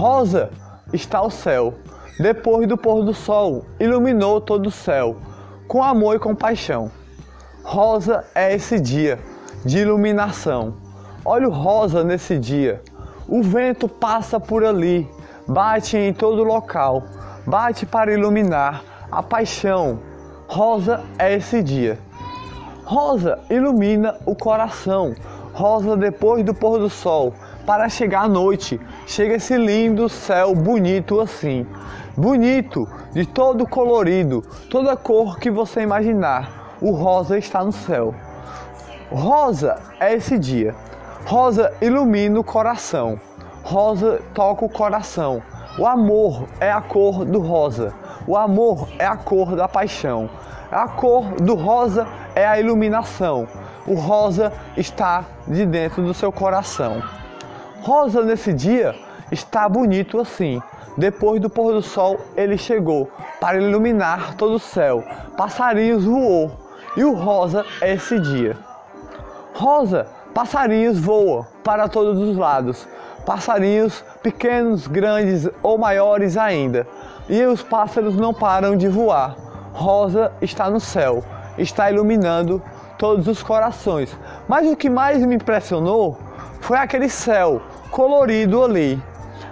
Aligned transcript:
Rosa 0.00 0.48
está 0.94 1.20
o 1.20 1.28
céu, 1.28 1.74
depois 2.18 2.66
do 2.66 2.74
pôr 2.74 3.04
do 3.04 3.12
sol, 3.12 3.66
iluminou 3.78 4.40
todo 4.40 4.68
o 4.68 4.70
céu, 4.70 5.18
com 5.68 5.82
amor 5.82 6.16
e 6.16 6.18
compaixão. 6.18 6.90
Rosa 7.62 8.24
é 8.34 8.54
esse 8.54 8.80
dia 8.80 9.18
de 9.62 9.80
iluminação. 9.80 10.72
Olha 11.22 11.46
o 11.46 11.52
rosa 11.52 12.02
nesse 12.02 12.38
dia. 12.38 12.80
O 13.28 13.42
vento 13.42 13.86
passa 13.86 14.40
por 14.40 14.64
ali, 14.64 15.06
bate 15.46 15.98
em 15.98 16.14
todo 16.14 16.44
local, 16.44 17.02
bate 17.46 17.84
para 17.84 18.10
iluminar 18.10 18.82
a 19.12 19.22
paixão. 19.22 20.00
Rosa 20.48 21.02
é 21.18 21.34
esse 21.34 21.62
dia. 21.62 21.98
Rosa 22.86 23.38
ilumina 23.50 24.16
o 24.24 24.34
coração. 24.34 25.14
Rosa 25.52 25.94
depois 25.94 26.42
do 26.42 26.54
pôr 26.54 26.78
do 26.78 26.88
sol, 26.88 27.34
para 27.66 27.88
chegar 27.88 28.22
à 28.22 28.28
noite, 28.28 28.80
chega 29.06 29.34
esse 29.34 29.56
lindo 29.56 30.08
céu 30.08 30.54
bonito 30.54 31.20
assim. 31.20 31.66
Bonito, 32.16 32.88
de 33.12 33.26
todo 33.26 33.66
colorido, 33.66 34.42
toda 34.68 34.96
cor 34.96 35.38
que 35.38 35.50
você 35.50 35.82
imaginar. 35.82 36.76
O 36.80 36.90
rosa 36.92 37.38
está 37.38 37.62
no 37.62 37.72
céu. 37.72 38.14
Rosa 39.10 39.80
é 39.98 40.14
esse 40.14 40.38
dia. 40.38 40.74
Rosa 41.26 41.72
ilumina 41.80 42.40
o 42.40 42.44
coração. 42.44 43.20
Rosa 43.62 44.20
toca 44.34 44.64
o 44.64 44.68
coração. 44.68 45.42
O 45.78 45.86
amor 45.86 46.48
é 46.60 46.70
a 46.70 46.80
cor 46.80 47.24
do 47.24 47.40
rosa. 47.40 47.92
O 48.26 48.36
amor 48.36 48.88
é 48.98 49.06
a 49.06 49.16
cor 49.16 49.54
da 49.54 49.68
paixão. 49.68 50.28
A 50.70 50.88
cor 50.88 51.24
do 51.34 51.54
rosa 51.54 52.06
é 52.34 52.46
a 52.46 52.58
iluminação. 52.58 53.46
O 53.86 53.94
rosa 53.94 54.52
está 54.76 55.24
de 55.46 55.66
dentro 55.66 56.02
do 56.02 56.14
seu 56.14 56.30
coração. 56.30 57.02
Rosa 57.82 58.22
nesse 58.22 58.52
dia 58.52 58.94
está 59.32 59.68
bonito 59.68 60.20
assim. 60.20 60.60
Depois 60.98 61.40
do 61.40 61.48
pôr 61.48 61.72
do 61.72 61.80
sol, 61.80 62.20
ele 62.36 62.58
chegou 62.58 63.10
para 63.40 63.56
iluminar 63.56 64.34
todo 64.34 64.54
o 64.54 64.58
céu. 64.58 65.02
Passarinhos 65.36 66.04
voou 66.04 66.50
e 66.94 67.04
o 67.04 67.14
rosa 67.14 67.64
é 67.80 67.94
esse 67.94 68.18
dia. 68.20 68.56
Rosa, 69.54 70.06
passarinhos 70.34 70.98
voam 70.98 71.46
para 71.64 71.88
todos 71.88 72.18
os 72.20 72.36
lados. 72.36 72.86
Passarinhos 73.24 74.04
pequenos, 74.22 74.86
grandes 74.86 75.48
ou 75.62 75.78
maiores 75.78 76.36
ainda. 76.36 76.86
E 77.28 77.42
os 77.44 77.62
pássaros 77.62 78.16
não 78.16 78.34
param 78.34 78.76
de 78.76 78.88
voar. 78.88 79.36
Rosa 79.72 80.32
está 80.42 80.68
no 80.68 80.80
céu, 80.80 81.24
está 81.56 81.90
iluminando 81.90 82.60
todos 82.98 83.26
os 83.26 83.42
corações. 83.42 84.14
Mas 84.46 84.66
o 84.68 84.76
que 84.76 84.90
mais 84.90 85.24
me 85.24 85.36
impressionou 85.36 86.18
foi 86.70 86.78
aquele 86.78 87.08
céu 87.08 87.60
colorido 87.90 88.62
ali. 88.62 89.02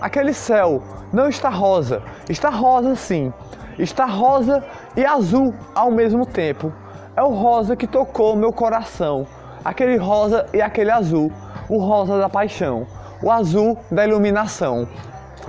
Aquele 0.00 0.32
céu 0.32 0.82
não 1.12 1.28
está 1.28 1.50
rosa, 1.50 2.02
está 2.26 2.48
rosa 2.48 2.96
sim. 2.96 3.30
Está 3.78 4.06
rosa 4.06 4.64
e 4.96 5.04
azul 5.04 5.52
ao 5.74 5.90
mesmo 5.90 6.24
tempo. 6.24 6.72
É 7.14 7.22
o 7.22 7.28
rosa 7.28 7.76
que 7.76 7.86
tocou 7.86 8.34
meu 8.34 8.50
coração. 8.50 9.26
Aquele 9.62 9.98
rosa 9.98 10.46
e 10.54 10.62
aquele 10.62 10.90
azul. 10.90 11.30
O 11.68 11.76
rosa 11.76 12.18
da 12.18 12.30
paixão, 12.30 12.86
o 13.22 13.30
azul 13.30 13.76
da 13.90 14.06
iluminação. 14.06 14.88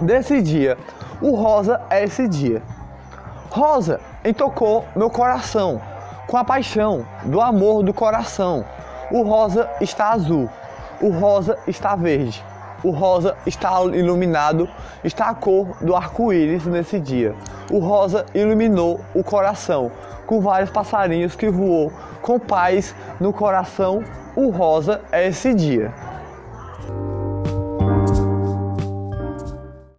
Desse 0.01 0.41
dia, 0.41 0.77
o 1.21 1.33
rosa 1.33 1.79
é 1.89 2.03
esse 2.03 2.27
dia. 2.27 2.61
Rosa 3.49 4.01
entocou 4.25 4.83
meu 4.97 5.09
coração 5.09 5.81
com 6.27 6.35
a 6.35 6.43
paixão 6.43 7.05
do 7.23 7.39
amor 7.39 7.83
do 7.83 7.93
coração. 7.93 8.65
O 9.09 9.23
rosa 9.23 9.69
está 9.79 10.11
azul, 10.11 10.49
o 11.01 11.09
rosa 11.09 11.57
está 11.67 11.95
verde, 11.95 12.43
o 12.83 12.91
rosa 12.91 13.35
está 13.45 13.81
iluminado, 13.83 14.69
está 15.03 15.29
a 15.29 15.33
cor 15.33 15.77
do 15.81 15.95
arco-íris 15.95 16.65
nesse 16.65 16.99
dia. 16.99 17.33
O 17.71 17.79
rosa 17.79 18.25
iluminou 18.33 18.99
o 19.13 19.23
coração 19.23 19.91
com 20.25 20.41
vários 20.41 20.69
passarinhos 20.69 21.35
que 21.35 21.49
voou 21.49 21.91
com 22.21 22.39
paz 22.39 22.95
no 23.19 23.31
coração. 23.31 24.03
O 24.35 24.49
rosa 24.49 25.01
é 25.11 25.27
esse 25.27 25.53
dia. 25.53 25.93